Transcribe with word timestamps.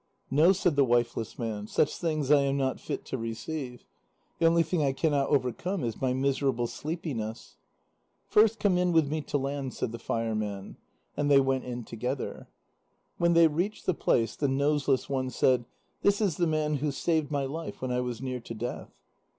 "No," 0.31 0.51
said 0.51 0.75
the 0.75 0.83
wifeless 0.83 1.37
man; 1.37 1.67
"such 1.67 1.95
things 1.95 2.31
I 2.31 2.41
am 2.41 2.57
not 2.57 2.79
fit 2.79 3.05
to 3.05 3.19
receive; 3.19 3.85
the 4.39 4.47
only 4.47 4.63
thing 4.63 4.81
I 4.81 4.93
cannot 4.93 5.29
overcome 5.29 5.83
is 5.83 6.01
my 6.01 6.11
miserable 6.11 6.65
sleepiness." 6.65 7.57
"First 8.27 8.59
come 8.59 8.79
in 8.79 8.93
with 8.93 9.09
me 9.11 9.21
to 9.21 9.37
land," 9.37 9.75
said 9.75 9.91
the 9.91 9.99
Fire 9.99 10.33
Man. 10.33 10.77
And 11.15 11.29
they 11.29 11.39
went 11.39 11.65
in 11.65 11.83
together. 11.83 12.47
When 13.19 13.33
they 13.33 13.45
reached 13.47 13.85
the 13.85 13.93
place, 13.93 14.35
the 14.35 14.47
Noseless 14.47 15.07
One 15.07 15.29
said: 15.29 15.65
"This 16.01 16.19
is 16.19 16.37
the 16.37 16.47
man 16.47 16.77
who 16.77 16.91
saved 16.91 17.29
my 17.29 17.45
life 17.45 17.79
when 17.79 17.91
I 17.91 18.01
was 18.01 18.23
near 18.23 18.39
to 18.39 18.55
death." 18.55 18.89